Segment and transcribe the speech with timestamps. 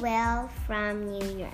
[0.00, 1.50] Will from New York.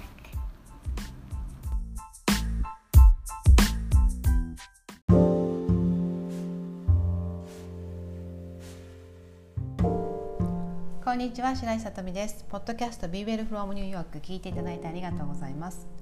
[11.02, 14.20] こんにちは白井さとみですポッドキャスト Be Well from New York.
[14.20, 15.93] 聞いていただいてありがとうございます。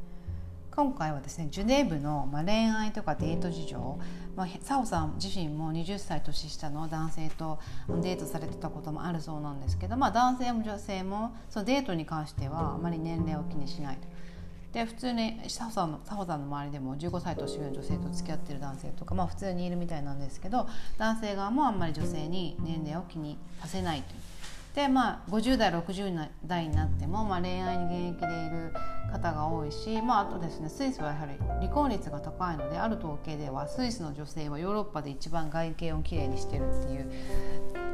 [0.75, 3.99] 今回はですねジュネーブの、ま、恋愛とかデート事情、
[4.35, 7.59] まあ、サオさん自身も20歳年下の男性と
[8.01, 14.09] デートされてたこともあるそうなんですけど、まあ、男性も女性もそのデートに関してはあまり年齢を気にしないと。
[14.73, 20.67] で普通にサホさんのサホさんの周りでも15歳年上の女性と付き合ってる男性とか、まあ、普通にいるみたいなんですけど
[20.97, 24.32] 男性側もあんまり女性に年齢を気にさせないという。
[24.75, 28.73] でまあ50代60代になっても、まあ、恋愛に現役でいる
[29.13, 37.11] 方が多いし、まあ、あとですねスイスはやはり離婚率が高いのである統計ではスイスの女性はヨーロッパで一番外見をきれいにしてるっていう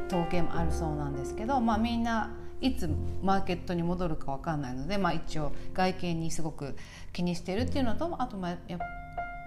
[0.07, 2.31] 統計もあるそうなんですけど、まあ、みんな
[2.61, 2.89] いつ
[3.21, 6.75] マーケットに戻るか分かんないので、まあ、一応外見にすごく
[7.13, 8.85] 気にしてるっていうのとあとまあやっぱ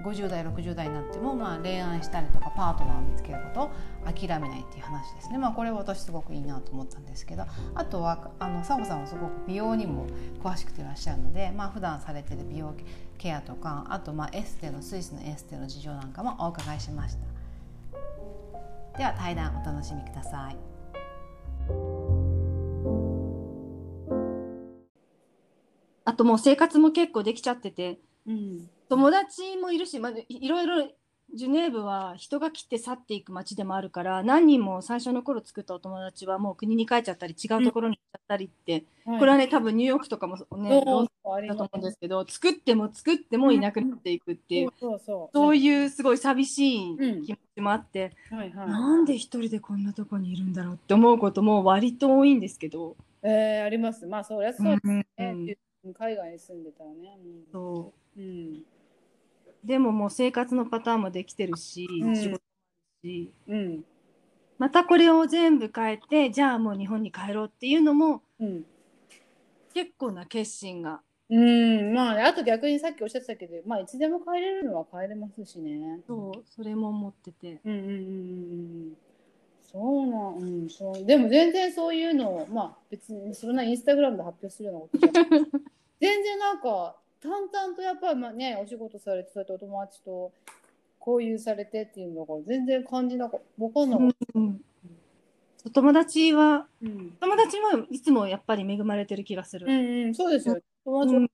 [0.02, 3.70] 50代60代になっても、まあ、恋愛したりとかパートナーを見つけることを
[4.04, 7.44] 諦めないっていう話ですね、まあ、これは私すごくいいなと思ったんですけど。
[7.74, 10.06] あとはあのサホさんはすごく美容にも
[10.42, 12.74] 詳しくていらっしゃるので、まあ普段されてる美容
[13.18, 18.98] ケアとかあとまあエステのスイスのエステの事情なんかもお伺いしました。
[18.98, 20.56] では対談お楽しみください。
[26.04, 30.86] あともう生活も結構できちゃってて、うん友達もいるし、まあ、いいろいろ
[31.34, 39.18] ジュネーブは人が来て去っていく街でもあるから何人も最初の頃作ったお友達はもう国に帰っちゃったり違うところに行っちゃったりって、はい。
[39.18, 40.42] これはね多分ニューヨークとかもね
[40.84, 45.56] そうそうありますだと思うんですけど作っても作ってもいなくなっていくっていう、そうそうそう。
[45.56, 54.06] いうすごい寂しいうん気持ちもあって、はいはいなんで一人でこんなとこにいるんだろうって思うことも割と多いんですけど、えー、あります。
[54.06, 55.56] まあそりゃそうですね、うん
[55.98, 57.16] 海外に住んでたらね、
[57.50, 58.20] そう。
[58.20, 58.62] うん
[59.64, 62.38] でももう生活のパターンもできてるし、うん仕事も
[63.04, 63.84] しうん
[64.58, 68.64] またこれを全部変えてじゃあもう日本に帰ろうっていうのもうん
[69.74, 71.00] 結構な決心が
[71.30, 76.00] うん、まあね、あと逆にさっきおっしゃってたけど、まあいつでも帰れるのは帰れますしね。
[76.06, 77.96] そうそれも思っててうんうんうんうんう
[78.90, 78.92] ん。
[79.72, 81.06] そうなん、うん、そう。
[81.06, 85.40] でも全然そういうのを、まあ別にそんなインスタグラムで発表するようなことじゃない。
[86.00, 90.32] 全然なんか淡々とやっぱりまあね、お仕事されて、そうやってお友達と
[91.06, 94.38] 交流されてっていうのが全然感じなかわかんなかった。
[94.38, 94.60] うん
[95.72, 97.16] 友達はうん。
[97.20, 100.58] 友達はいつもやっぱり恵まれてる気がする、うんうん、そうですよ。
[100.84, 101.30] 友達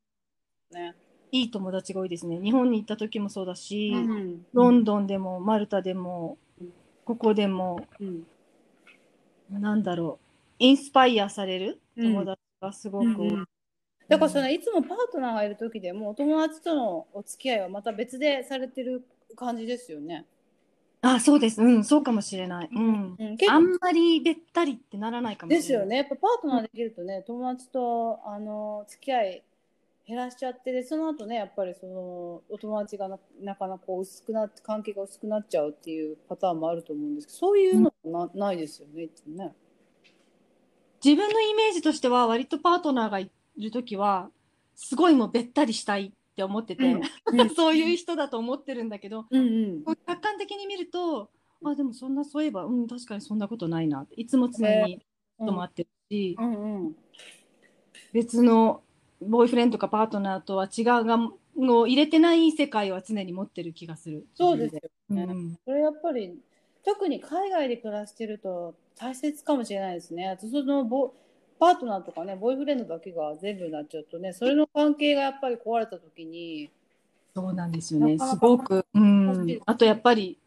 [0.73, 0.95] ね。
[1.33, 6.73] いい友達が多いですね日本に行った時もそうだし、うんロンドンでもマルタでもうん
[7.07, 8.27] ここでもうん。
[9.51, 13.49] なんだろうインスパイアされるうん友達がすごく多い、うん
[14.09, 19.05] だからそのいつもパートナーがいる時でもお友達とのお付き合いはまた別でされてる
[19.37, 20.25] 感じですよね。
[21.01, 21.63] あそうです。
[21.63, 25.63] うんそうかもしれない、うん、うん、結構あんまりべったりってならないかもしれない。
[25.63, 25.97] ですよね。
[25.99, 29.43] やっぱパートナーできるとね、友達とあの付き合い
[30.09, 39.55] 減らしちゃってでその後ねやっぱりそのお友達がななかなかこう薄くなって関係が薄くなっちゃうっていうパターンもあると思うんですけどそういうのな,、ないですよねね。
[41.05, 44.31] 自分のイメージとしては割とパートナーがいる時は
[44.75, 47.51] すごいもうべったりしたいって思ってて、うん。
[47.55, 49.41] そういう人だと思ってるんだけど、うん
[49.87, 49.97] うん。
[50.07, 51.31] 客観的に見ると
[51.65, 55.05] あでもそんなそういえば、うん、確かにそんなことないないつも常に
[55.39, 56.97] ともあってるし、うんうん。
[58.13, 58.83] 別の
[59.21, 61.19] ボーイフレンドかパートナーとは違うが
[61.57, 64.27] の入れてない世界は常に持ってる気がする。
[64.35, 65.25] そうですよね。
[65.25, 65.59] うん。
[65.65, 66.39] それやっぱり
[66.85, 70.29] 特に海外で暮らしてると大切かもしれないですね。
[70.29, 71.13] あとそのボ
[71.59, 76.71] パートナーとかねボーイフレンドだけが全部になっちゃうとねそれの関係がやっぱり壊れた時に
[77.35, 78.19] そうなんですよね。
[78.19, 78.85] すごく。
[78.95, 79.61] うん。
[79.65, 80.39] あとやっぱり、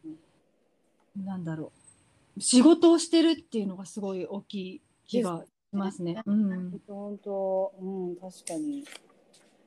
[1.16, 1.72] なんだろ
[2.36, 2.40] う。
[2.40, 6.22] 仕事をしてるっていうのがすごい大きい気がしますね。
[6.26, 6.80] うん。
[6.86, 8.84] 本当うん確かに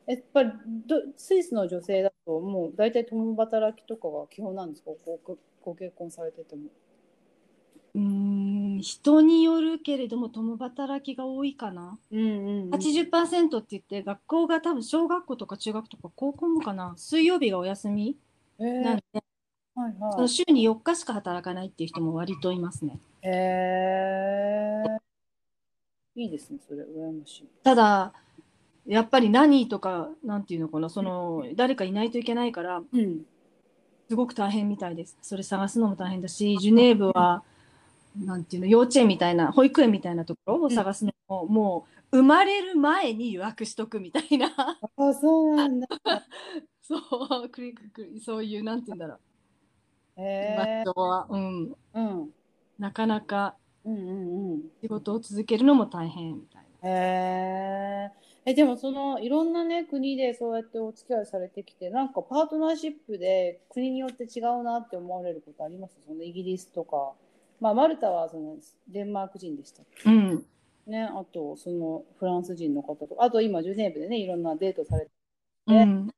[0.05, 0.51] やっぱり
[0.85, 4.91] どスイスの女性だともう大体共働きとかが基本なんですか？
[5.05, 6.63] ごごご結婚されてても。
[7.95, 8.24] うん。
[8.85, 11.97] 人によるけれども、共働きが多いかな。
[12.11, 16.93] うんうんうん80%って言って、学校が多分小学校とか中学とか高校もかな。
[16.95, 18.15] 水曜日がお休み
[18.59, 19.03] えーなんで、
[19.75, 22.99] はいそのは週に4日しか働かないっていう人も割といますね。
[23.23, 23.27] い。
[23.27, 24.99] へー
[26.17, 27.47] いいですねそれ羨ましい。
[27.63, 28.13] ただ、
[28.85, 33.25] やっぱり何とか、なんていうのかな、その、誰かいないといけないから、うん
[34.07, 35.17] すごく大変みたいです。
[35.23, 37.43] それ探すのも大変だし、ジュネーブは、
[38.17, 44.47] なんていうの、幼稚園みたいな、保育園みたいなところを探すのももう生まれる前に予約しとくみたいな
[44.97, 45.87] あそうなんだ。
[46.81, 46.95] そ
[47.43, 49.19] うクリックそういうなんて言うんだろう、
[50.21, 52.33] へえ場所は、うん、うん
[52.77, 54.61] なかなかうんうんうん。
[54.81, 56.89] 仕事を続けるのも大変みたいな。
[56.89, 58.11] へ
[58.45, 58.51] え。
[58.51, 65.95] え、でもそのいろんなね国でそうやってお付き合いされてきて、なんかパートナーシップで国によって違うなって思われることあります？
[66.05, 67.13] そのイギリスとか。
[67.59, 68.57] まあマルタはその
[68.87, 70.09] デンマーク人でしたっけ？
[70.09, 70.45] うん。
[70.87, 71.03] ね。
[71.03, 75.11] あとそのフランス人の方とか、あと今ジュネーブでねいろんなデートされて
[75.67, 76.11] うん、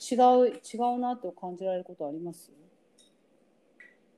[0.00, 2.50] 違う違うなって感じられることあります？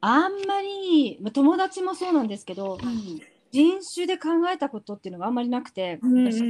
[0.00, 6.42] あんまりまあ友達もそうなんですけどうん人種で考えたことっていうのがあんまりなくて、私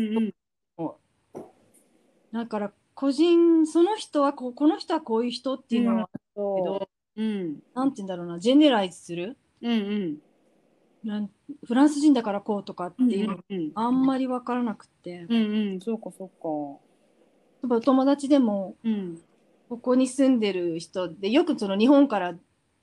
[2.33, 7.23] だから個人その人はこうこの人はこういう人っていうのはあるけど、そう。
[7.23, 7.63] うん。
[7.75, 8.39] なんて言うんだろうな。
[8.39, 9.37] ジェネライズする？
[9.61, 10.19] うん
[11.05, 11.31] うん。
[11.67, 15.81] フランス人だからこうとかっていうのがうんあんまり分からなくて、うんうん。
[15.81, 17.69] そうかそうか。
[17.69, 19.19] 例えば友達でもうん。
[19.69, 22.35] ここに住んでる人でよくその日本から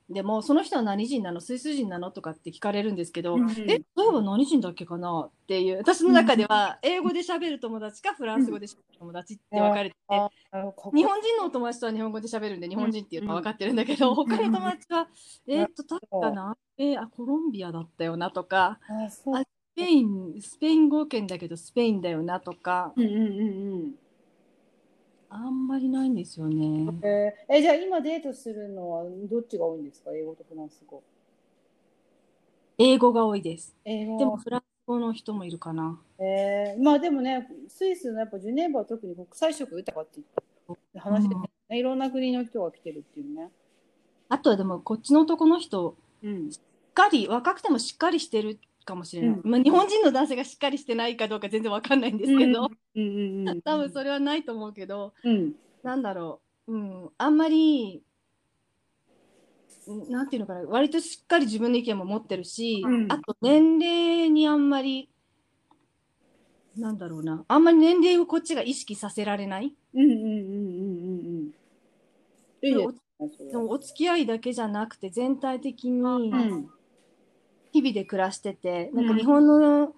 [0.08, 1.42] でもその人は何人なの？
[1.42, 2.12] スイス人なの？
[2.12, 3.50] とかって聞かれるんですけど、うんうん。
[3.50, 5.22] えそういえば何人だっけかな？
[5.22, 10.92] っていう私の中では英語で喋る友達かフランス語で喋る友達って分かれてて、あなるほどかっこ。
[10.94, 14.16] いい日本人のお友達とは日本語で喋るんで日本人っていうのは分かってるんだけど、うん。
[14.16, 15.08] 他の友達は、
[15.48, 15.54] うん。
[15.54, 16.56] えーっと確かな？
[16.78, 19.24] えーあコロンビアだったよなとかあス
[19.76, 23.20] ペインスペイン語圏だけどスペインだよなとかうんうんう
[23.78, 23.92] ん
[25.30, 26.56] あんまりないんですよね。
[26.66, 27.00] うん。
[27.04, 30.12] えーえじゃあ今デートするのはどっちが多いんですか？
[30.14, 31.04] 英語とフランス語。
[32.78, 33.76] 英語が多いです。
[33.86, 36.00] 英語でもフランス語の人もいるかな。
[36.20, 40.20] えーまあでもねスイスのやっぱジュネーブは特に国際色豊かって
[41.00, 43.50] 話で、ねいろんな国の人が来てるっていうね。
[44.30, 49.52] あとはでもこっちの男の人うんしっかり若くてもしっかりしてるかもしれない、うん。
[49.52, 53.02] まあ、日本人の男性がしっかりしてないかどうか全然わかんないんですけど、うん。
[53.02, 55.54] うんうん、多分それはないと思うけどうん。
[55.84, 58.04] なんだろう、うん、あんまり
[59.88, 60.62] うんなんていうのかな。
[60.62, 63.12] 割としっかり自分の意見も持ってるし、うん。
[63.12, 65.10] あと年齢にあんまり
[66.78, 67.46] なんだろうな。
[67.48, 69.76] あんまり年齢をこっちが意識させられない。
[69.94, 70.24] うんうんうんう
[73.60, 76.70] んお付き合いだけじゃなくて全体的にうん
[77.76, 79.06] 日々で暮らしてて、うん。
[79.06, 79.94] なんか日本の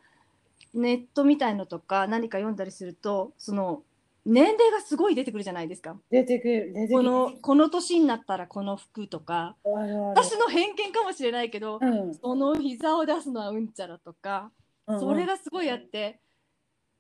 [0.74, 3.84] ネットみたいのとか何か読んだりするとその
[4.26, 5.96] 年齢がすごい出てくるじゃないですか。
[6.10, 6.98] 出てくる出てくる。
[6.98, 9.56] このこの年になったらこの服とか。
[9.64, 12.16] 私の偏見かもしれないけど、うん。
[12.16, 14.52] その膝を出すのはうんちゃらとか、
[14.88, 16.20] うんそれがすごいあって。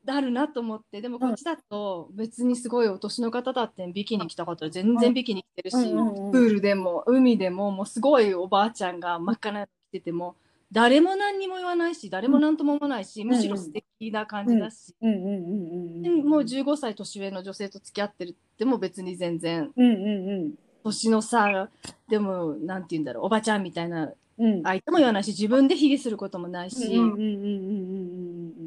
[0.09, 10.35] あるなと思ってでもこっちだと別にすごいお年の方だってビキニ着た方は全然ビキニ着てるし、プールでも海でももうすごいおばあちゃんが真っ赤なの着てても
[10.71, 16.27] 誰も何にも言わないし誰も何とも思わないし、むしろ素敵な感じだし、うん。
[16.27, 19.85] もう15歳年上の女性と付き合ってるっても別に全然うん。
[19.85, 20.53] うん。
[20.83, 21.69] 年の差
[22.09, 24.45] でもなんて言うんだろうおばちゃんみたいなうん。
[24.45, 27.13] うん相手も言わないし自分で卑下することもないし、うん。
[27.13, 27.19] うん。
[27.19, 27.21] うん。
[27.21, 27.27] うん。
[27.27, 27.33] う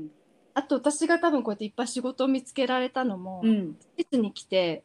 [0.07, 0.09] ん。
[0.55, 3.77] あと私が多分こうやっていっぱい仕事を見つけられたのも、うんうん。
[3.97, 4.83] 施設に来て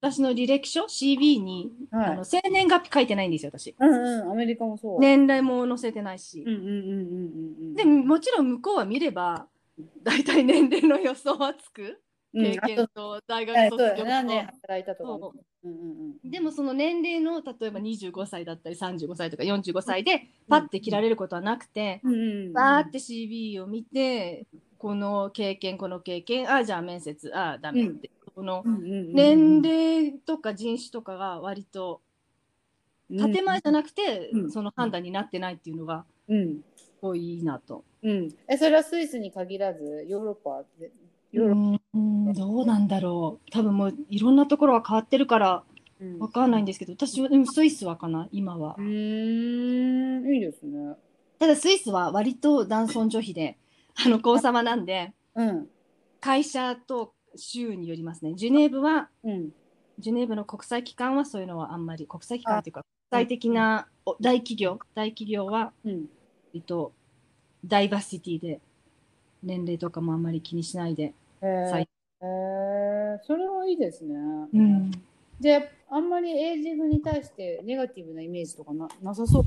[0.00, 2.10] 私の履歴書 CV に、はい。
[2.12, 3.74] あの生年月日書いてないんですよ私。
[3.78, 5.00] うんうんアメリカもそう。
[5.00, 6.44] 年齢も載せてないし。
[6.46, 7.74] うん、うんうんうんうんうん。
[7.74, 9.46] でもちろん向こうは見れば
[10.04, 11.82] 大体年齢の予想はつく。
[11.82, 15.10] うん経験あとと大学卒業だ何年と、働いたとか
[15.64, 22.16] うんうんうんでもその年齢の例えば25歳だったり35歳とか45歳でパッて切られることはなくて、うんう
[22.50, 32.00] んバーって CV を見てこの経験この経験あじゃあ面接あダメって、この年齢とか人種とかが割と
[33.10, 36.60] 建前じゃなくて、うんその判断になってないっていうのがうん。
[36.76, 37.84] すごいいいなと。
[38.00, 38.28] うん。
[38.46, 40.92] えそれはスイスに限らずヨーロッパで
[41.32, 43.50] ヨーロッうんどうなんだろう。
[43.50, 45.64] 多分もういろんなところは変わってるから
[46.20, 48.76] わかんないんですけど私はでもスイスはかな今は。
[48.78, 48.80] う。
[48.80, 50.32] ーん。
[50.32, 50.94] いいですね。
[51.40, 53.58] ただスイスは割と男尊女卑で
[53.96, 55.68] あの皇様なんでうん。
[56.20, 58.34] 会社と州によりますね。
[58.34, 59.50] ジュネーブはうん。
[59.98, 66.06] ジュネーブの国際機関はそういうのはあんまり国際機関っていうか国際的なお大企業大企業はうん。
[66.52, 66.92] 割と
[67.64, 68.60] ダイバーシティで
[69.42, 71.14] 年齢とかもあんまり気にしないで。
[71.42, 71.70] へー。
[71.70, 73.18] 最へー。
[73.24, 74.14] それはいいですね。
[74.52, 74.90] うん。
[75.40, 75.58] じゃ
[75.90, 79.44] ああんまりエイジングに対してネガティブなイメージとかななさそう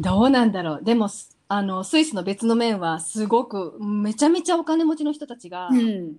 [0.00, 0.80] どうなんだろう。
[0.82, 6.16] でも、すあの、スイスの別の面は、すごく、めちゃめちゃお金持ちの人たちが、うん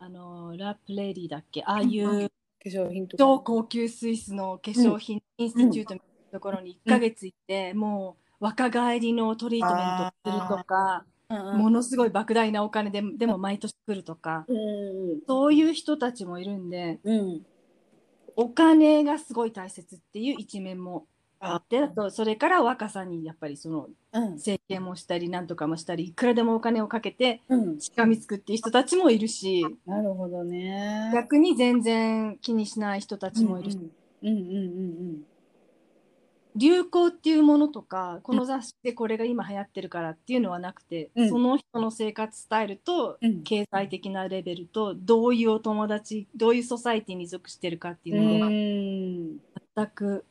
[0.00, 2.28] あの、ラプレディだっけ、ああいう
[2.62, 3.24] 化粧品とか。
[3.24, 15.20] 超高級スイスの化粧品インスティチュートみたいなところに1ヶ月行って、もう若返りのトリートメントをするとか、うんものすごい莫大なお金ででも毎年来るとか、うん。
[15.26, 17.42] そういう人たちもいるんで、うん。
[18.34, 21.06] お金がすごい大切っていう一面も
[21.40, 24.38] あって、あとそれから若さにやっぱりそのうん。
[24.38, 27.80] 整形もしたりなんとかもしたりいくらでもお金をかけてうん。
[27.80, 31.10] しがみつくっていう人たちもいるしなるほどね。
[31.14, 33.78] 逆に全然気にしない人たちもいるし、
[34.22, 34.34] うんうん。
[34.34, 35.22] うん
[36.56, 41.28] 流行っていうものとかこの雑誌でこれが今流行ってるからっていうのはなくて、うん。
[41.28, 43.42] その人の生活スタイルとうん。
[43.44, 49.38] 経済的なレベルとどういうお友達どういうソサイティに属してるかっていうのがうん。
[49.76, 50.24] 全く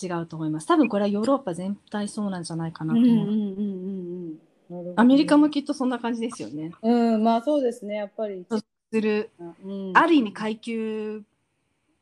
[0.00, 0.66] 違うと思います。
[0.66, 3.10] 多分これはヨーロッパ全体そうなんじゃないかなと思う。
[3.10, 4.38] うんうんうん
[4.70, 6.72] うんアメリカもきっとそんな感じですよね。
[6.80, 8.46] うんまあそうですねやっぱり。
[8.48, 11.22] そうするうんある意味階級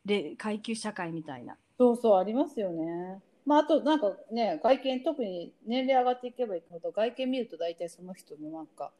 [0.04, 1.56] で階級社会みたいな。
[1.78, 3.20] そうそうありますよね。
[3.44, 8.92] まああとなんかね外見特に年齢上がっていけばいくほど外見見ると大体その人のなんか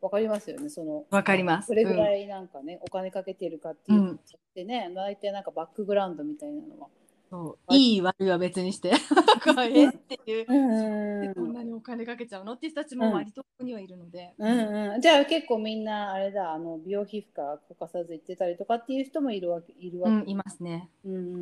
[0.00, 1.68] わかりますよねそのわかります。
[1.68, 4.16] どれぐらうんいなんかね、お金かけてるかっていうのっ
[4.54, 6.88] てね、大体なんかバックグラウンドみたいなのは。
[7.30, 7.74] そう。
[7.74, 8.90] いい悪いは別にして、
[9.70, 10.46] えっていう。
[10.48, 11.28] うん。
[11.28, 12.54] でこんなにお金かけちゃうの？
[12.54, 20.88] っていう人たちも割とここにはいるので、うんうん、じゃあ結構みんなあれだあの美容皮膚科こかさず行ってたりとかっていう人もいるわけいるわけ、うんいますね。
[21.04, 21.36] うんうんう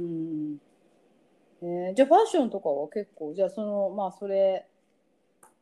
[0.55, 0.61] ん。
[1.63, 4.67] えーじゃあファッションとかは結構じゃあそのまあそれ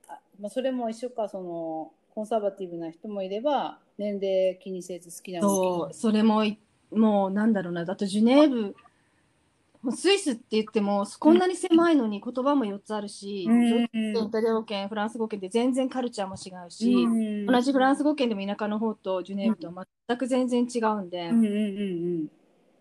[0.08, 5.48] あ、まあ、それも一緒かそのコンサバティブな人もいれば年齢気にせず好きなの？
[5.48, 5.94] そう。
[5.94, 6.58] それもい
[6.90, 7.84] もうなんだろうな。
[7.84, 8.76] だとジュネーブ
[9.84, 14.14] もうスイスって言ってもこんなに狭いのに言葉も4つあるし、うん。
[14.14, 17.46] ドイタリア語圏フランス語圏で全然カルチャーも違うし、うん。
[17.46, 22.28] 同じフランス語圏でも田舎の方とジュネーブとは全く全然違うんで、うん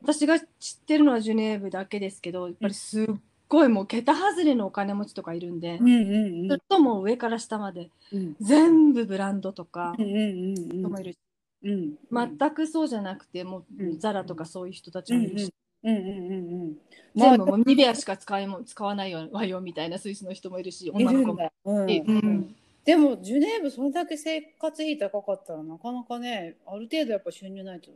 [0.01, 0.47] 私が知っ
[0.85, 3.05] てるのはジュネーブだけですけどやっぱりすっ
[3.47, 8.35] ごいもう桁外れのお金持ちとかいるんで、うんうんずっともう上から下までうん。
[8.39, 11.17] 全部ブランドとか人もいるし、
[11.63, 11.95] うん。
[12.11, 13.99] 全くそうじゃなくてもううん。
[13.99, 15.53] ザラとかそういう人たちもいるし、
[15.83, 16.77] うんうんうんうん。
[17.15, 21.51] 全部もうニベアしか使いも使わないわよみたいなスイスの人もいるしい女の子も。
[21.65, 21.89] うん。
[21.89, 22.55] いるうん。
[22.85, 27.91] でもジュネーブそれだけ生活費高かったらなかなかねある程度やっぱ収入ないと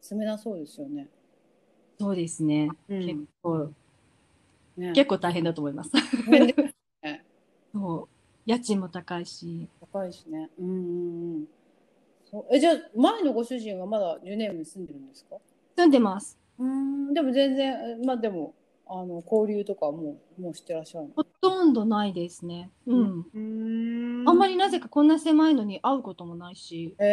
[0.00, 1.08] 住めなそうですよね。
[1.98, 3.06] そうですね、うん。
[3.06, 3.72] 結構。
[4.76, 4.92] ね。
[4.94, 5.90] 結構大変だと思います。
[7.72, 8.08] そう。
[8.44, 9.68] 家賃も高いし。
[9.92, 10.50] 高いしね。
[10.58, 11.48] うんうんうん。
[12.30, 12.46] そう。
[12.50, 15.36] えじゃあ前のご主人はまだジュネーブに住んでるんですか？
[15.76, 18.54] 住んでますうんでも全然えまあでも
[18.86, 21.12] あの交流とかはもうもうしてらっしゃるの？
[21.14, 22.70] ほとんどないですね。
[22.86, 23.38] うん、う
[24.24, 24.28] ん。
[24.28, 27.04] あんまりなぜかこんな狭いのに会うこともないし、へ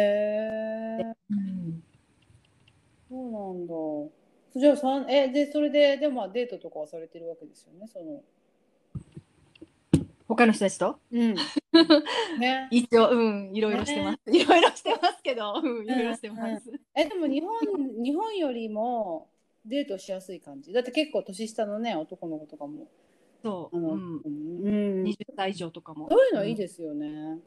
[1.00, 1.82] えうん、
[3.08, 3.74] そうなんだ。
[4.60, 7.86] じゃあさんえでそれででもまあデートとかはされてるわけですよね？
[7.86, 8.22] その。
[10.28, 10.98] 他の人たちと？
[11.12, 11.34] うん。
[12.38, 12.68] ね。
[12.70, 19.28] 一応うんいろいろしてます、いろいろしてますけどうんいろいろしてます、えでも日本日本よりも
[19.64, 20.72] デートしやすい感じ。
[20.72, 22.88] だって結構年下のね男の子とかも。
[23.42, 25.02] そう、あの、うん、うん。
[25.04, 26.08] 20歳以上とかも。
[26.10, 27.38] そういうのいいですよね。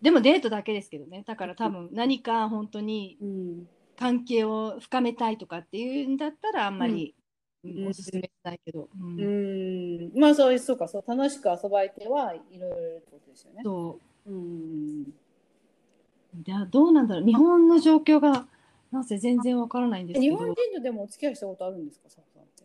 [0.00, 1.24] でもデートだけですけどね。
[1.26, 3.68] だから多分何か本当にうん。
[3.98, 7.14] 関係を深めたいとかっていうんだったらあんまり、
[7.62, 7.70] うん。
[7.82, 9.18] うんおすすめしないけど、うん。
[9.18, 10.18] うん。
[10.18, 11.04] まあそうそうかそう。
[11.06, 13.60] 楽しく遊ばれてはいろいろってことですよね。
[13.62, 14.30] そう。
[14.32, 15.02] ん。
[15.02, 15.06] う
[16.42, 17.24] でどうなんだろう。
[17.26, 18.46] 日本の状況が
[18.90, 22.64] なぜ全然わからないんですけど日本人とでもお付き合いしたことあるんですかサフさんって？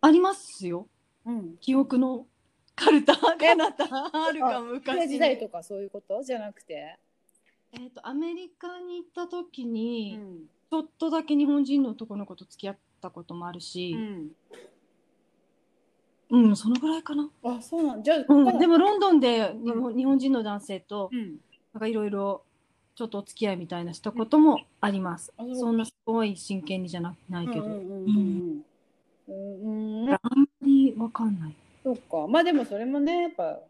[0.00, 0.86] ありますよ
[1.24, 1.56] うん。
[1.60, 2.26] 記憶の
[2.74, 6.22] カルタがなたあるか昔時代とかそういうこと？
[6.22, 6.98] じゃなくて？
[7.72, 10.46] えー、とアメリカに行った時うに、ん。
[10.70, 13.94] ちょっとだけ日本人の男の子と付き合ったこともあるし、
[16.30, 16.46] うん。
[16.46, 21.36] うんそのぐらいかな、あそうなんじゃあ、うん、でもロンドンで日本,、日本人の男性とうん。
[21.74, 22.42] なんかいろいろ
[22.94, 25.32] ちょっとお付き合いみたいなしたこともあります。
[25.38, 28.64] うそんなすごい真剣にじゃなないけど、うん。
[29.28, 30.10] うん。
[30.10, 30.10] あん。
[30.10, 30.18] ま
[30.62, 31.38] りわかん。
[31.40, 31.54] ない。
[31.82, 32.26] そうか。
[32.28, 33.60] まあでもそれもね、やっぱ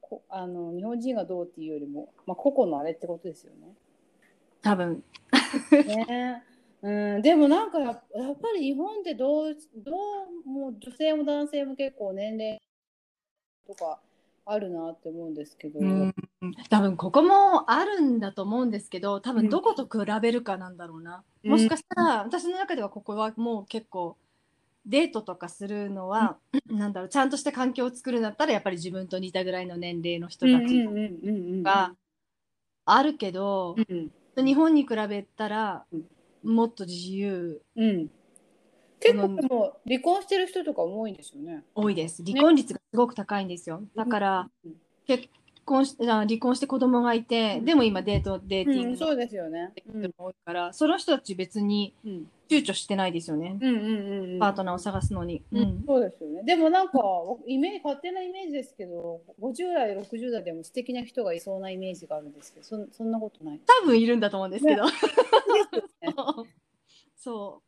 [0.00, 3.52] こあの日本人がどうっていうよりも、まあ、個々のあれってことですよ
[4.62, 5.02] 多分
[5.86, 6.04] ね。
[6.06, 6.42] ね
[6.82, 7.70] うん、でもなん。
[7.70, 9.92] かやっやっぱり日本ってどうど
[10.46, 12.58] うもう女性も男性も結構年齢
[13.66, 14.00] とか
[14.46, 15.34] あるなって思うん。
[15.34, 16.14] ですけど、うん
[16.70, 21.50] 多分ここもあるんだと思うんですけど多分どこと比べるかなんだろうな、うん。
[21.50, 24.16] もしかしたら私の中ではここはもう結構
[24.86, 31.94] デートとかするのは、なんだろうちゃんとした環境を作るんだったらやっぱり自分と似たぐらいの年齢の人たちうんうんうんうんが
[32.86, 36.04] あるけど、うん日本に比べたらうん。
[36.44, 37.60] もっと自由。
[37.76, 38.10] うん、
[39.00, 41.64] 結構でも離婚してる人とかも多いんですよね。
[41.74, 42.22] 多いです。
[42.24, 43.82] 離婚率がすごく高いんですよ。
[43.96, 44.72] だからうん。
[45.06, 45.28] 結
[45.68, 49.72] 婚しあ離婚して子供がいて、でも今デートデーティングのうんそうですよね。
[49.86, 55.42] 人も多いから、その人たち別にうん躊躇してないですよね、うんうんうんうんパートナーを探すのに。
[55.52, 56.42] ううんんそうですよね。
[56.44, 56.98] でもなんか
[57.46, 63.60] イメージ勝手なイメージですけど、50代60代でも素敵な人がいそうなイメージがあるんですけど、そんそんなことない？
[63.82, 64.86] 多分いるんだと思うんですけど。
[64.86, 64.92] ね
[67.16, 67.64] そう。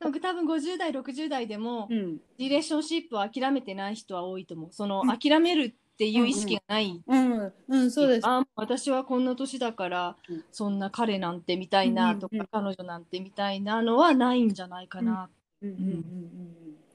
[0.00, 4.72] 多分50代60代でもうんリレーションシップを諦めてない人は多いと思う。
[4.72, 7.02] その諦めるっていう意識がない。
[7.06, 8.26] うんうんそうです。
[8.26, 15.28] あ私はこんな年だから、うんそんな彼なんてみたいなとか、うんうん彼女なんてみたいなのはないんじゃないかな。
[15.60, 16.04] うんうんうんうんうん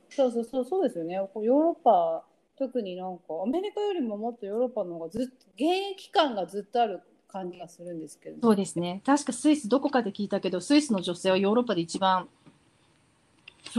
[0.10, 1.14] そうそうそうそうですよね。
[1.14, 2.24] ヨーロッパ
[2.58, 8.42] 特になんかアメリカよりももっとヨーロッパの方がずっと現役感がずっとある感じがするんですけど。
[8.42, 9.04] そうですね。
[9.06, 12.28] 確かスイスどこかで聞いたけど、スイスの女性はヨーロッパで一番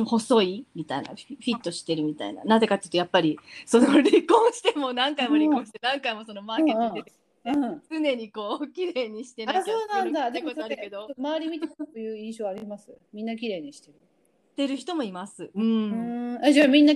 [0.04, 2.44] 細いみたいな、フィットしてるみたいな。
[2.44, 7.12] なぜかっていうと、やっぱりその離婚しても何回も離婚して、何回もそのマーケットで
[7.44, 7.82] うん。
[7.90, 10.28] 常にこう綺麗にしてなきゃあそうなんだ。
[10.28, 12.92] ってこるけど、周り見てそういう印象あります？
[13.12, 13.94] みんな綺麗にしてる。
[13.94, 15.44] してる人もいます。
[15.44, 15.50] う。
[15.54, 16.44] うんん。
[16.44, 16.94] えじゃあみんな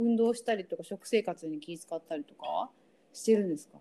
[0.00, 2.68] 運動したりとか食生活に気遣ったりとか
[3.12, 3.78] してるんですか？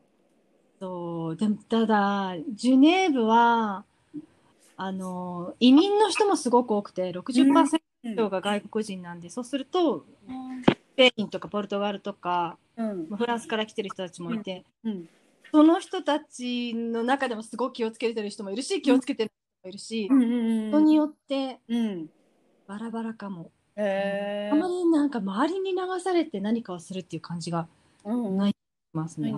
[0.79, 3.85] そうでもただジュネーブは
[4.75, 10.05] あの移民の人もすごく多くて60%以上が外国人なんで、そうすると
[10.63, 13.07] スペインとかポルトガルとかうん。
[13.07, 15.07] フランスから来てる人たちもいて、うん。
[15.51, 19.31] その人たちの中でもすごく気をつけてる人もいるし気をつけてる
[19.61, 22.09] 人もいるし、人によってうん。
[22.65, 24.49] バラバラかも、へえ。
[24.51, 27.67] あまりなんか周りに流されて何かをするっていう感じが
[28.03, 28.37] うん。
[28.37, 28.55] ない
[28.93, 29.33] ますね。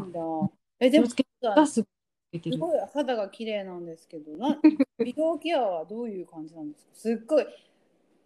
[2.51, 4.57] すごい肌が綺麗なんですけど、な
[5.03, 6.91] 美容ケアはどういう感じなんですか？
[6.93, 7.45] すっごい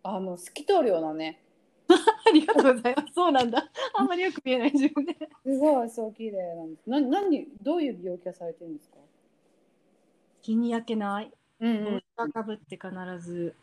[0.03, 1.41] あの透き通るようなね。
[1.89, 3.13] ありがとうございます。
[3.13, 3.69] そうなんだ。
[3.95, 5.15] あんまりよく見えない自分で。
[5.43, 6.89] すごいそう綺麗なんです。
[6.89, 8.97] な何どういう美容ケアされてるんですか？
[10.41, 11.31] 日に焼けない。
[11.59, 13.53] うん帽子がかぶって必ず。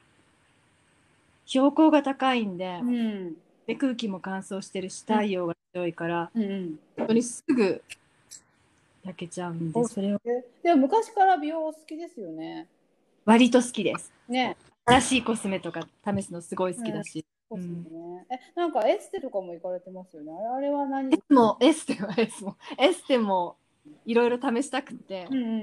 [1.47, 6.79] 標高が高いんで、うんで空気も乾燥してるし、太陽が強いから、うんうん。
[6.97, 7.83] 本当にすぐ
[9.05, 12.67] 焼けちゃうんで、おそれをででも昔から美容お好きですよね。
[13.25, 14.13] 割と好きです。
[14.29, 14.57] ね。
[14.89, 17.27] 新しいコスメとか試すのすごい好きだし。
[17.53, 17.57] え
[18.55, 20.33] なんかエステとかも行かれてますよね？
[20.57, 21.13] あれは何？
[21.13, 21.17] エ？
[21.17, 23.57] スも、エステはエスも、エステも
[24.05, 25.55] いろいろ試したくて、うんうんうん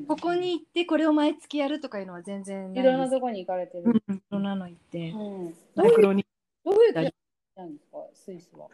[0.00, 0.06] うん。
[0.06, 3.10] ここに行ってこれを毎月やるとかいうのは全然ないいろんな。
[3.10, 3.84] とこに行かれてる。
[3.84, 5.16] うん、いろんなの行って、うん。
[5.16, 7.98] どマういうどういうなんですか？
[8.14, 8.68] スイスは。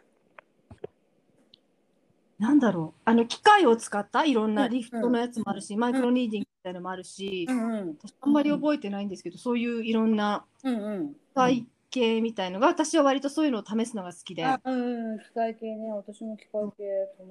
[2.38, 11.14] なんだろうあの機械を使ったいろんうなんリフトのやつもあるし、マイクロニーディングみたいなのもあるし、んうん私あんまり覚えてないんですけど、そういういろんなうんうん。
[11.14, 16.84] 機械系みたいのが、私は割とそういうのを試すのが好きで、あうんうん機械系ね私も機械系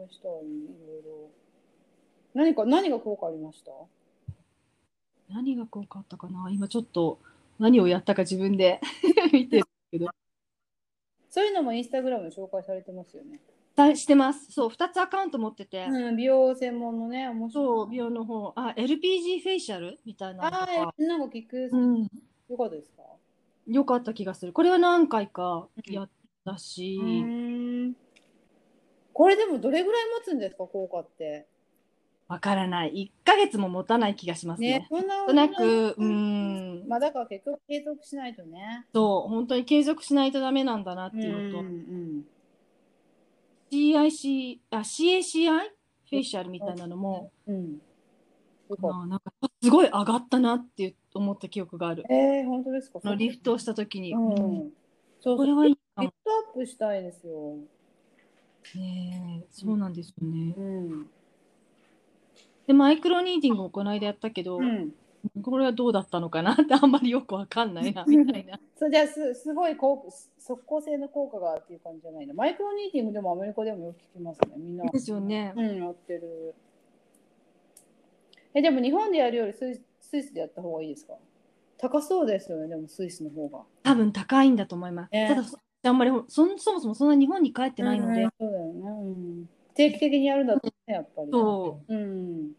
[0.09, 0.41] 試したいろい
[1.05, 1.29] ろ。
[2.33, 3.71] 何か何が効果ありました？
[5.29, 6.49] 何が効果あったかな？
[6.51, 7.19] 今ちょっと
[7.59, 8.81] 何をやったか自分で
[9.31, 10.07] 見てるけど。
[11.29, 13.39] そういうのもインスタグラムで紹介されてますよね。
[13.77, 14.51] だしてます。
[14.51, 17.65] そう、2つアカウント持ってて、うん美容専門のね面白い。
[17.65, 23.03] そう、美容の方、あ、LPG フェイシャルみたいなあか、ーなんか聞く、うん、よかったですか？
[23.67, 24.53] よかった気がする。
[24.53, 26.09] これは何回かやっ
[26.45, 27.95] たし、うん
[29.13, 30.65] これでもどれぐらい持つんですか？
[30.65, 31.47] 効果って？
[32.27, 33.11] わからない。
[33.23, 34.79] 1ヶ月も持たない気がしますね。
[34.79, 38.85] ねそんななんとなく、うん、まあだから結局継続しないとね。
[38.93, 42.23] そう、本当に継続しないとダメなんだなっていうのと、ん
[43.71, 45.59] CIC、あ、CACI
[46.09, 47.79] フェイシャルみたいなのも、うん
[48.79, 49.31] まあなんか
[49.63, 52.03] すごい上がったなって思った記憶がある。
[52.03, 52.13] た。
[52.13, 52.99] えー、本当ですか？
[53.01, 54.33] あのリフトをした時に、うん。
[54.33, 54.33] う
[54.65, 54.69] ん
[55.19, 57.55] そうこれはいいかもリフトアップしたいですよ。
[58.75, 59.45] ね。
[59.51, 60.53] そうなんですよね。
[60.57, 61.09] うん。
[62.67, 64.93] で、マイクロニーディングをこの間やったけど、うん。
[65.41, 68.59] これはどうだったのかなってあんまりよくわかんないな、みたいな。
[68.77, 72.33] そうじゃあすすごい効果即効性の効果がっていう感じじゃないの？
[72.33, 74.53] マイクロニーティングでもアメリカでもよく聞きますね。
[74.57, 74.85] みんな。
[74.85, 75.53] ですよね。
[75.55, 76.55] うん、やってる。
[78.53, 81.13] え、でも日本でやるよりスイススイスでやった方がいいですか？
[81.77, 83.59] 高そうですよね、でもスイスの方が。
[83.83, 85.11] 多分高いんだと思います。
[85.11, 89.49] ねただ、そあんまりそんそもそもそんな日本に帰ってないので、うんそうだよね、うん。
[89.75, 91.29] 定期的にやるんだとね、やっぱり。。
[91.31, 92.51] そううん。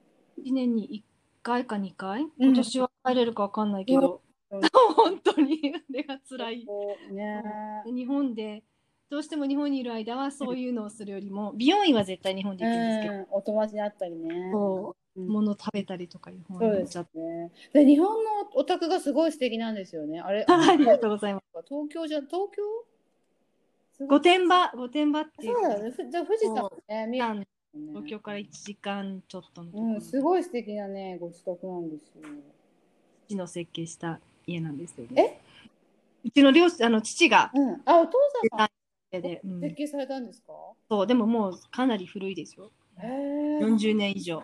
[0.45, 1.08] 1年に1
[1.43, 2.31] 回か2回、うん。
[2.39, 4.61] 今年は帰れるかわかんないけど、うん
[4.97, 5.75] 本当に。
[5.91, 6.67] 腕が辛い。
[7.11, 7.43] ね。
[7.85, 8.63] で日本で
[9.11, 14.51] どうしても日本にいる間はそういうのをするよりも、美容院は絶対日本で行くんですけど、うん、お友達に会ったりね。
[14.53, 15.21] そう。
[15.21, 15.29] うん。
[15.29, 17.19] 物食べたりとかいう方ちゃって。
[17.19, 17.51] ね。
[17.73, 20.21] で、日本のお宅がすごい素敵なんですよね。
[20.21, 21.47] あれ、 ありがとうございます。
[21.67, 24.07] 東京じゃ、東京？
[24.07, 25.91] 御殿場、御殿場っていうそうだよね。
[25.91, 27.37] ふじゃあ富士山ね、見え山う。
[27.41, 27.47] ん、
[27.91, 32.29] 東京から1時間ちょっとのところ、うん、すごい素敵なねご自宅なんですよ。
[33.29, 35.41] 父の設計した家なんですよね。
[36.25, 36.29] え？
[36.29, 38.19] うちの両あの父が、うん、あお父
[38.57, 38.69] さ
[39.19, 40.53] んで、うん、設計されたんですか？
[40.89, 42.71] そうでももうかなり古いですよ。
[42.99, 44.43] へえ40年以上。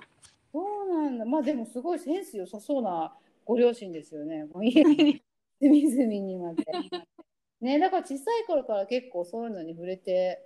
[0.53, 1.25] そうなんだ。
[1.25, 3.13] まあでもすごいセンス良さそうな
[3.45, 4.47] ご両親ですよね。
[5.61, 6.65] 隅々にまで。
[7.61, 10.45] ねだから小さい頃から結構そういうのに触れて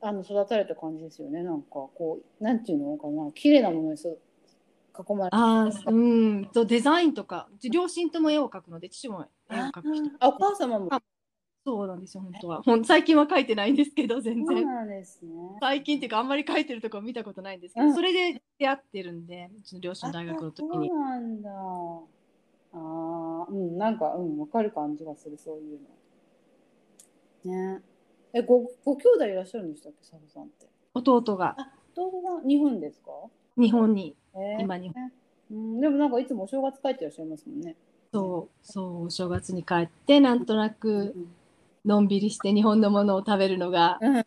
[0.00, 1.42] あの育たれた感じですよね。
[1.42, 3.30] なんかこうなんていうのかな。
[3.32, 5.36] 綺麗なものにそ囲まれて。
[5.36, 6.46] あうん。
[6.46, 10.10] とデザインとか両親とも絵を描くので父も絵を描く人。
[10.20, 10.90] あお母様も。
[11.66, 12.62] そうなんですよ本当は。
[12.62, 14.46] ほん最近は描いてないんですけど全然。
[14.46, 15.30] そうなんですね。
[15.60, 20.88] 最近っていうかあんまり描いてるとこ見たことないんですけど、うん、それで出会ってるんでうちの両親大学の時に。
[20.88, 21.50] そうなんだ。
[22.74, 25.80] あうんなんかうん分かる感じがするそういう
[27.44, 27.76] の。
[27.76, 27.82] ね
[28.34, 30.66] えごご兄弟いらっしゃるんでしたっけ佐藤さんって？
[30.92, 31.54] 弟が。
[31.56, 33.10] あ弟が日本ですか？
[33.56, 34.92] 日本に、えー、今に、
[35.50, 37.76] うん、でもなんかいつもお正月帰ってらっしゃいますもんね。
[38.12, 41.14] そうそうお正月に帰ってなんとなく
[41.84, 44.22] のんびりして日本のものを食べるのが、うん、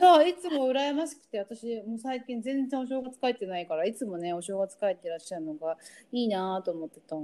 [0.00, 5.76] そういつも羨ましくて私もう最近全然お正月帰ってないからいつもねお正月帰ってらっしゃるのが
[6.10, 7.16] いいなと思ってた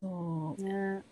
[0.00, 1.02] そう、ね、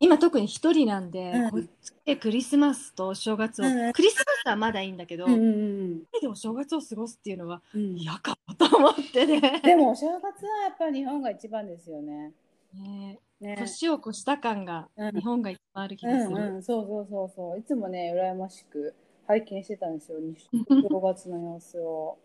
[0.00, 12.32] 今特に一人なんで、うん、こっちでクリスマスとお正月を、うん、クリスマスはまだいいんだけど、うんうんうん、でお正月を過ごすっていうのは嫌かもと思ってね、でもお正月はやっぱり日本が一番ですよね。
[12.74, 13.56] ねね。
[13.58, 17.58] 年を越した感が日本が一番ある気がする、うんうん、そうそうそうそう。
[17.58, 18.94] いつもね羨ましく
[19.26, 20.18] 拝見してたんですよ。
[20.18, 22.18] お 正月の様子を。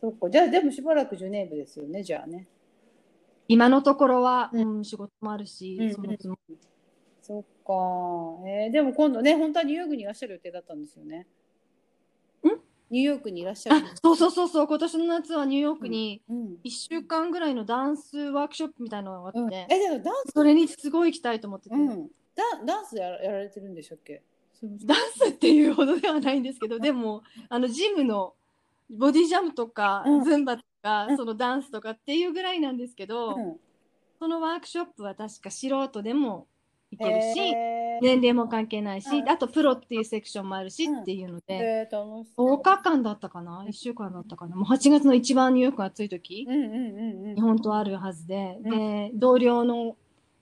[0.00, 0.30] そっか。
[0.30, 2.46] じゃあでもしばらくジュネーブですよねじゃあね。
[3.48, 6.38] 今のところは、うん、仕事もあるし、うん、そのつも
[7.22, 11.26] そっか、えー、でも今度ね本当はニューヨークにいらっしゃる予定だったんですよね。
[12.44, 12.48] ん？
[12.90, 13.86] ニューヨークにいらっしゃる。
[14.02, 14.66] そうそうそうそう。
[14.66, 24.22] 今年の夏はニューヨークに1週間ぐらいのダンスワークショップみたいなのがあって、うん、えでもダンスそれにすごい行きたいと思ってて、うん、ダダンスややられてるんでしたっけ？
[24.84, 28.34] ダンスっていうほどではないんですけどでもあのジムの
[28.90, 33.36] ボディジャムとか、うん、ズンバとか、そのダンスとかっていうぐらいなんですけど、
[34.18, 36.46] そのワークショップは確か素人でも
[36.92, 37.54] いけるし、
[38.02, 42.42] 年齢も関係ないし、あとプロっていうセクションもあるしっていうので、う。
[42.42, 44.56] ん、10日間だったかな？1週間だったかな？
[44.56, 49.96] もう8月の一番ニューヨーク暑い時、日本とあるはずで、で同僚の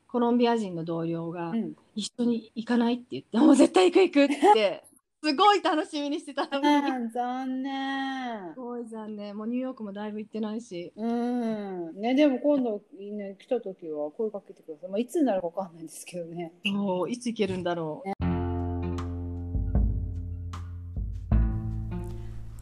[0.08, 1.52] コロンビア人の同僚が、
[1.94, 4.84] 一緒に行かないって言って、もう絶対行く行くって
[5.22, 7.10] すごい楽しみにしてたのに。
[7.12, 8.54] 残念。
[8.54, 9.36] すごい残念。
[9.36, 10.94] もうニューヨークもだいぶ行ってないし。
[10.96, 12.00] うん。
[12.00, 14.90] ね、でも今度、ね、来た時は声かけてください。
[14.90, 16.54] まあ、いつになるかわかんないんですけどね。
[16.64, 18.08] そう、いつ行けるんだろう。
[18.08, 18.14] ね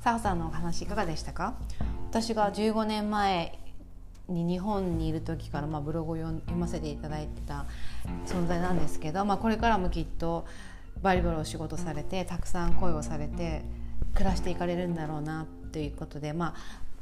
[0.00, 1.54] さほさんのお話いかがでしたか？
[2.10, 3.56] 私が15年前
[4.28, 7.66] に日本にいる時から、まあ、ブログを読ませていただいてた
[8.26, 10.44] 存在なんですけど、まあ、これからもきっと
[11.02, 13.62] バリバリお仕事されてたくさん恋をされて
[14.14, 16.54] 暮らしていかれるんだろうなということで、まあ、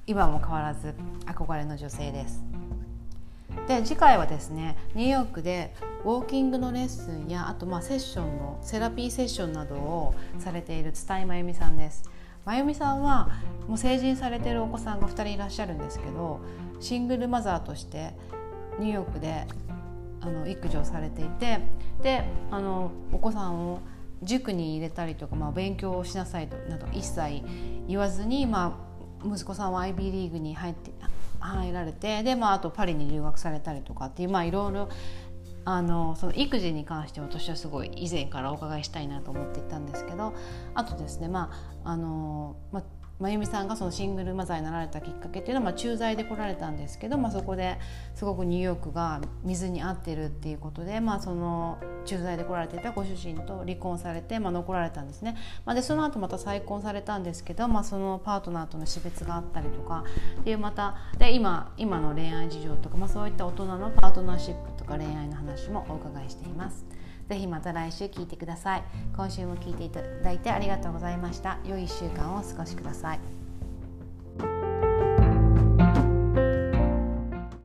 [0.07, 0.95] 今も変わらず
[1.27, 2.45] 憧れの女性です。
[3.67, 12.09] で次回はですねニューヨークでウォーキングのレッスンやあとまあセッションのセラピーセッションなどをされている伝井真由美さんです。
[12.45, 13.31] 真由美さんは
[13.67, 16.41] もう成人されてるお子さんが2人いらっしゃるんですけど
[16.79, 18.13] シングルマザーとして
[18.79, 19.49] ニューヨークで
[20.21, 21.61] あの育児をされていて
[22.03, 23.81] であのお子さんを
[24.23, 27.43] 塾に入れたりとか、まあ、勉強をしなさいとなど一切
[27.87, 28.79] 言わずに、ま
[29.23, 30.91] あ、息子さんは IB リーグに入って
[31.39, 34.89] 入られてで、まあ、あとパリに留学されたりとかっていう、まあ、いろいろ
[35.65, 40.33] あのその育児に関して私はすごい以前からお伺いしたいなと思っていたんですけど
[40.75, 41.51] あとですねま
[41.85, 42.83] ああの、まあ、
[43.19, 47.79] 真由美さんがそのシングルマザーになられたきっかけっていうのは、まあ、駐在で来られたんですけど、まあ、そこで
[48.15, 60.05] すごくニューヨークが水に合ってるっていうことで、まあ、その駐在で来られていたご主人と離婚されて、まあ、残られたんですね、まあ、でその後また再婚されたんですけど、まあ、そのパートナーとの死別があったりとか
[60.41, 66.85] っていうまたで今今の恋愛事情とか、まあ、そういった大人のパートナーシップとか恋愛の話もお伺いしています。
[67.29, 68.83] ぜひまた来週聞いてください。
[69.17, 71.59] 今週も聞いていただいてありがとうございました。
[71.65, 73.46] 良い1週間をお過ごしください。